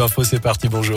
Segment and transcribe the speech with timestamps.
[0.00, 0.96] Info, c'est parti, bonjour.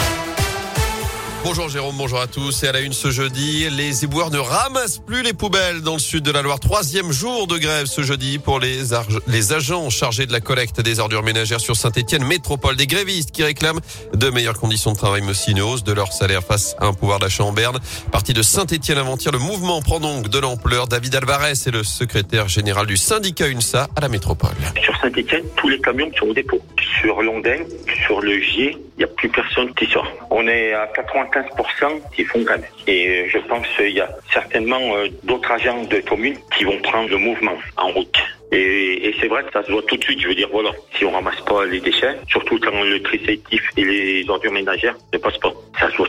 [1.44, 2.64] Bonjour Jérôme, bonjour à tous.
[2.64, 6.00] Et à la une ce jeudi, les éboueurs ne ramassent plus les poubelles dans le
[6.00, 6.60] sud de la Loire.
[6.60, 8.78] Troisième jour de grève ce jeudi pour les,
[9.26, 12.76] les agents chargés de la collecte des ordures ménagères sur Saint-Etienne Métropole.
[12.76, 13.80] Des grévistes qui réclament
[14.14, 16.94] de meilleures conditions de travail, mais aussi une hausse de leur salaire face à un
[16.94, 17.80] pouvoir d'achat en berne.
[18.12, 20.88] Parti de Saint-Etienne avant-hier, le mouvement prend donc de l'ampleur.
[20.88, 24.52] David Alvarez est le secrétaire général du syndicat UNSA à la Métropole.
[24.84, 26.62] Sur Saint-Etienne, tous les camions sont au dépôt.
[27.02, 27.64] Sur Londin,
[28.06, 30.08] sur le Gier, n'y a plus personne qui sort.
[30.30, 32.66] On est à 95% qui font grève.
[32.88, 37.10] Et je pense qu'il y a certainement euh, d'autres agents de communes qui vont prendre
[37.10, 38.18] le mouvement en route.
[38.52, 40.22] Et, et c'est vrai que ça se voit tout de suite.
[40.22, 43.62] Je veux dire, voilà, si on ramasse pas les déchets, surtout quand le tri sélectif
[43.78, 45.54] et les ordures ménagères ne passent pas,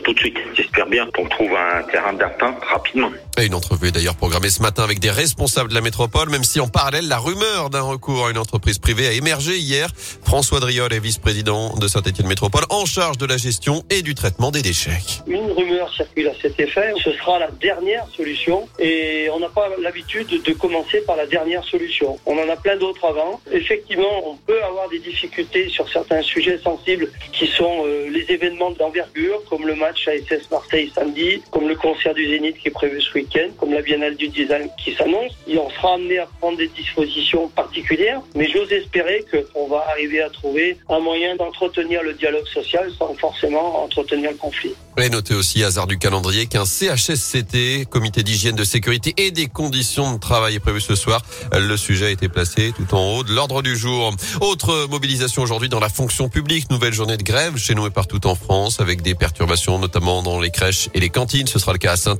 [0.03, 0.37] tout de suite.
[0.53, 3.09] J'espère bien qu'on trouve un terrain d'entente rapidement.
[3.37, 6.43] Et une entrevue est d'ailleurs programmée ce matin avec des responsables de la métropole, même
[6.43, 9.89] si en parallèle, la rumeur d'un recours à une entreprise privée a émergé hier.
[10.23, 14.51] François Driol est vice-président de Saint-Etienne Métropole en charge de la gestion et du traitement
[14.51, 14.99] des déchets.
[15.27, 16.93] Une rumeur circule à cet effet.
[17.03, 21.63] Ce sera la dernière solution et on n'a pas l'habitude de commencer par la dernière
[21.63, 22.19] solution.
[22.25, 23.41] On en a plein d'autres avant.
[23.51, 28.71] Effectivement, on peut avoir des difficultés sur certains sujets sensibles qui sont euh, les événements
[28.71, 33.01] d'envergure, comme le match ASS Marseille samedi, comme le concert du Zénith qui est prévu
[33.01, 35.33] ce week-end, comme la Biennale du Design qui s'annonce.
[35.47, 40.21] Et on sera amené à prendre des dispositions particulières, mais j'ose espérer qu'on va arriver
[40.21, 44.73] à trouver un moyen d'entretenir le dialogue social sans forcément entretenir le conflit.
[44.97, 50.13] Et notez aussi, hasard du calendrier, qu'un CHSCT, comité d'hygiène, de sécurité et des conditions
[50.13, 51.21] de travail est prévu ce soir.
[51.51, 54.13] Le sujet a été placé tout en haut de l'ordre du jour.
[54.41, 56.69] Autre mobilisation aujourd'hui dans la fonction publique.
[56.69, 60.39] Nouvelle journée de grève chez nous et partout en France avec des perturbations notamment dans
[60.39, 61.47] les crèches et les cantines.
[61.47, 62.17] Ce sera le cas à saint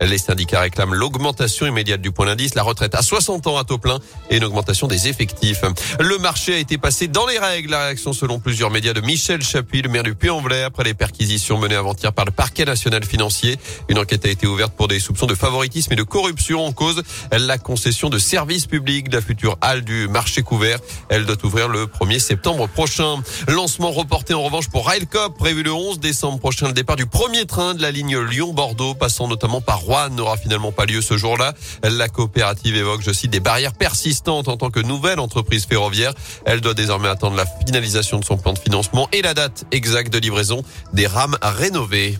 [0.00, 3.78] Les syndicats réclament l'augmentation immédiate du point d'indice, la retraite à 60 ans à taux
[3.78, 3.98] plein
[4.30, 5.62] et une augmentation des effectifs.
[6.00, 7.70] Le marché a été passé dans les règles.
[7.70, 11.58] La réaction selon plusieurs médias de Michel Chapuis, le maire du Puy-en-Velay après les perquisitions
[11.58, 13.58] menées avant-hier par le parquet national financier.
[13.88, 17.02] Une enquête a été ouverte pour des soupçons de favoritisme et de corruption en cause
[17.32, 20.78] la concession de services publics de la future halle du marché couvert.
[21.08, 23.22] Elle doit ouvrir le 1er septembre prochain.
[23.48, 26.72] Lancement reporté en revanche pour Railcop, prévu le 11 décembre prochain.
[26.94, 31.02] Du premier train de la ligne Lyon-Bordeaux, passant notamment par Rouen, n'aura finalement pas lieu
[31.02, 31.54] ce jour-là.
[31.82, 36.12] La coopérative évoque, je cite, des barrières persistantes en tant que nouvelle entreprise ferroviaire.
[36.44, 40.12] Elle doit désormais attendre la finalisation de son plan de financement et la date exacte
[40.12, 42.16] de livraison des rames rénovées.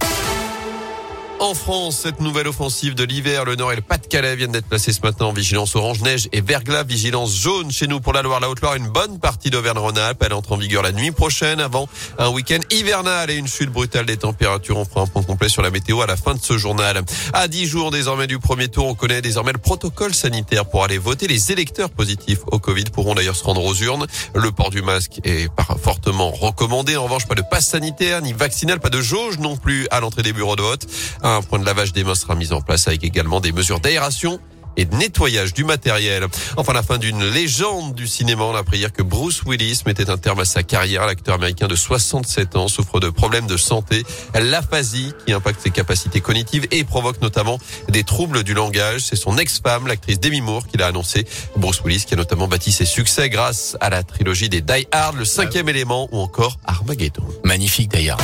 [1.39, 4.93] En France, cette nouvelle offensive de l'hiver, le Nord et le Pas-de-Calais viennent d'être placés
[4.93, 8.41] ce matin en vigilance orange, neige et verglas, vigilance jaune chez nous pour la Loire,
[8.41, 10.23] la Haute-Loire, une bonne partie d'Auvergne-Rhône-Alpes.
[10.25, 11.89] Elle entre en vigueur la nuit prochaine avant
[12.19, 14.79] un week-end hivernal et une chute brutale des températures.
[14.79, 17.03] On fera un point complet sur la météo à la fin de ce journal.
[17.35, 20.99] À 10 jours désormais du premier tour, on connaît désormais le protocole sanitaire pour aller
[20.99, 21.29] voter.
[21.29, 24.07] Les électeurs positifs au Covid pourront d'ailleurs se rendre aux urnes.
[24.35, 25.49] Le port du masque est
[25.83, 26.97] fortement recommandé.
[26.97, 30.23] En revanche, pas de passe sanitaire ni vaccinal, pas de jauge non plus à l'entrée
[30.23, 30.87] des bureaux de vote.
[31.29, 34.39] Un point de lavage des mains sera mis en place avec également des mesures d'aération
[34.77, 36.25] et de nettoyage du matériel.
[36.57, 38.45] Enfin, la fin d'une légende du cinéma.
[38.45, 41.05] On a appris hier que Bruce Willis mettait un terme à sa carrière.
[41.05, 44.05] L'acteur américain de 67 ans souffre de problèmes de santé,
[44.41, 47.59] l'aphasie qui impacte ses capacités cognitives et provoque notamment
[47.89, 49.01] des troubles du langage.
[49.01, 51.27] C'est son ex-femme, l'actrice Demi Moore, qui l'a annoncé.
[51.57, 55.17] Bruce Willis qui a notamment bâti ses succès grâce à la trilogie des Die Hard,
[55.17, 57.25] le cinquième élément ou encore Armageddon.
[57.43, 58.19] Magnifique d'ailleurs.